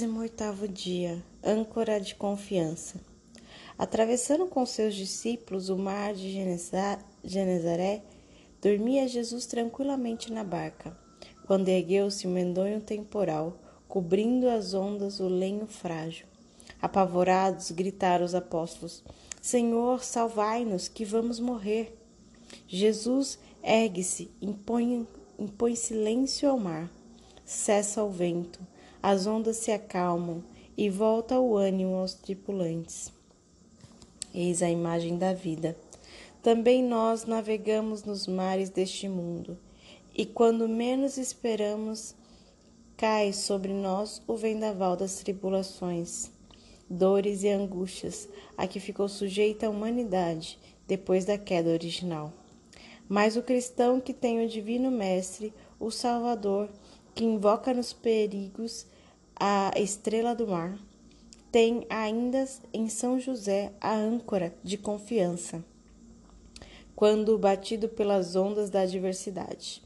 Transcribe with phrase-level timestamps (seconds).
[0.00, 3.00] 28 dia Âncora de confiança.
[3.78, 6.32] Atravessando com seus discípulos o mar de
[7.22, 8.02] Genezaré,
[8.60, 10.96] dormia Jesus tranquilamente na barca,
[11.46, 13.56] quando ergueu-se um medonho temporal,
[13.86, 16.26] cobrindo as ondas o lenho frágil.
[16.82, 19.04] Apavorados, gritaram os apóstolos:
[19.40, 21.96] Senhor, salvai-nos, que vamos morrer.
[22.66, 25.06] Jesus ergue-se, impõe,
[25.38, 26.90] impõe silêncio ao mar,
[27.44, 28.73] cessa o vento
[29.06, 30.42] as ondas se acalmam
[30.78, 33.12] e volta o ânimo aos tripulantes.
[34.34, 35.76] Eis a imagem da vida.
[36.42, 39.58] Também nós navegamos nos mares deste mundo,
[40.16, 42.14] e quando menos esperamos,
[42.96, 46.30] cai sobre nós o vendaval das tribulações,
[46.88, 50.58] dores e angústias a que ficou sujeita a humanidade
[50.88, 52.32] depois da queda original.
[53.06, 56.70] Mas o cristão que tem o Divino Mestre, o Salvador,
[57.14, 58.86] que invoca nos perigos
[59.36, 60.78] a estrela do mar,
[61.50, 65.64] tem ainda em São José a âncora de confiança,
[66.96, 69.82] quando batido pelas ondas da adversidade.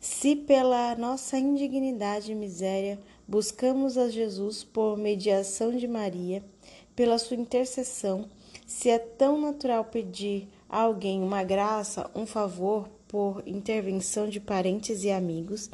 [0.00, 6.42] Se pela nossa indignidade e miséria buscamos a Jesus por mediação de Maria,
[6.96, 8.28] pela sua intercessão,
[8.66, 15.04] se é tão natural pedir a alguém uma graça, um favor, por intervenção de parentes
[15.04, 15.68] e amigos,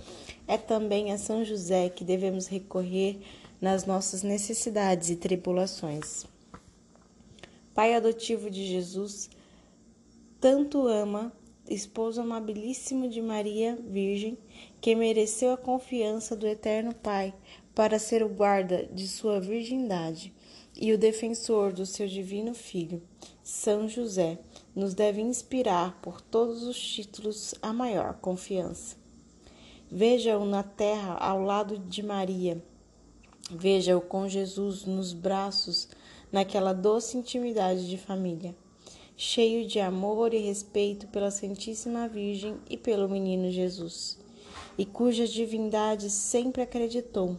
[0.48, 3.20] é também a São José que devemos recorrer
[3.60, 6.26] nas nossas necessidades e tribulações.
[7.72, 9.30] Pai adotivo de Jesus,
[10.40, 11.32] tanto ama,
[11.70, 14.36] esposo amabilíssimo de Maria Virgem,
[14.80, 17.32] que mereceu a confiança do Eterno Pai
[17.72, 20.34] para ser o guarda de sua virgindade
[20.74, 23.00] e o defensor do seu divino Filho,
[23.44, 24.38] São José
[24.78, 28.94] nos deve inspirar por todos os títulos a maior confiança.
[29.90, 32.62] Veja-o na terra ao lado de Maria.
[33.50, 35.88] Veja-o com Jesus nos braços,
[36.30, 38.54] naquela doce intimidade de família,
[39.16, 44.16] cheio de amor e respeito pela Santíssima Virgem e pelo menino Jesus,
[44.78, 47.36] e cuja divindade sempre acreditou.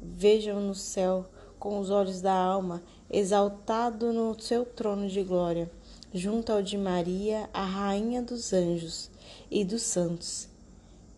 [0.00, 1.26] Veja-o no céu,
[1.58, 5.70] com os olhos da alma, exaltado no seu trono de glória
[6.14, 9.10] junto ao de Maria, a Rainha dos Anjos
[9.50, 10.48] e dos Santos.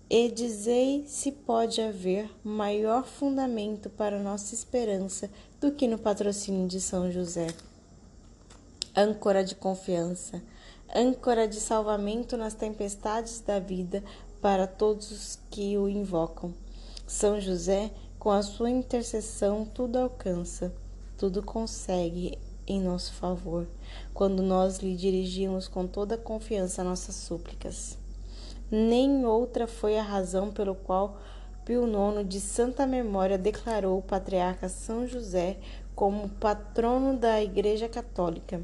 [0.09, 5.29] E dizei se pode haver maior fundamento para nossa esperança
[5.61, 7.49] do que no patrocínio de São José.
[8.97, 10.43] Âncora de confiança,
[10.95, 14.03] âncora de salvamento nas tempestades da vida
[14.41, 16.55] para todos os que o invocam.
[17.07, 20.73] São José, com a sua intercessão, tudo alcança,
[21.19, 23.67] tudo consegue em nosso favor,
[24.13, 27.97] quando nós lhe dirigimos com toda confiança nossas súplicas.
[28.71, 31.19] Nem outra foi a razão pelo qual
[31.65, 35.59] Pio IX de santa memória declarou o patriarca São José
[35.95, 38.61] como patrono da Igreja Católica,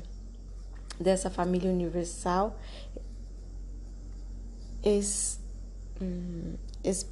[1.00, 2.56] dessa família universal,
[4.82, 5.38] es,
[6.00, 7.06] hum, es,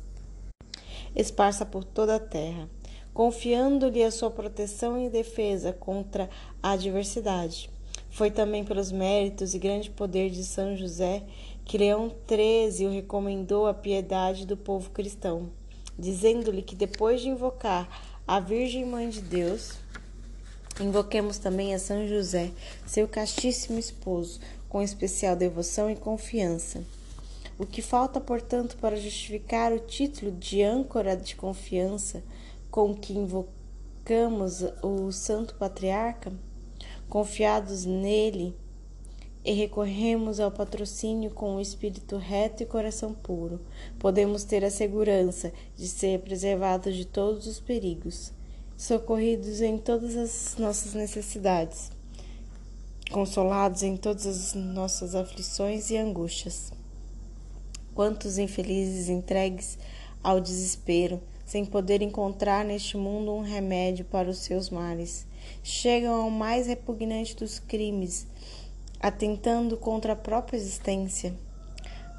[1.15, 2.69] esparsa por toda a terra
[3.13, 6.29] confiando-lhe a sua proteção e defesa contra
[6.63, 7.71] a adversidade.
[8.11, 11.23] Foi também pelos méritos e grande poder de São José
[11.65, 15.51] que Leão XIII o recomendou a piedade do povo cristão,
[15.99, 17.89] dizendo-lhe que depois de invocar
[18.27, 19.75] a Virgem Mãe de Deus,
[20.81, 22.51] invoquemos também a São José,
[22.87, 26.83] seu castíssimo esposo, com especial devoção e confiança.
[27.59, 32.23] O que falta, portanto, para justificar o título de âncora de confiança
[32.71, 36.33] com que invocamos o Santo Patriarca,
[37.09, 38.55] confiados nele
[39.45, 43.61] e recorremos ao patrocínio com o espírito reto e coração puro,
[43.99, 48.33] podemos ter a segurança de ser preservados de todos os perigos,
[48.77, 51.91] socorridos em todas as nossas necessidades,
[53.11, 56.73] consolados em todas as nossas aflições e angústias.
[57.95, 59.79] Quantos infelizes entregues
[60.23, 61.21] ao desespero,
[61.51, 65.27] sem poder encontrar neste mundo um remédio para os seus males.
[65.65, 68.25] Chegam ao mais repugnante dos crimes,
[69.01, 71.35] atentando contra a própria existência.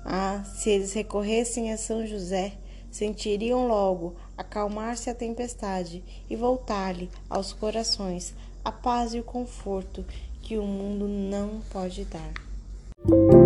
[0.04, 2.58] Ah, se eles recorressem a São José,
[2.92, 8.34] sentiriam logo acalmar-se a tempestade e voltar-lhe aos corações
[8.66, 10.04] a paz e o conforto
[10.42, 13.41] que o mundo não pode dar.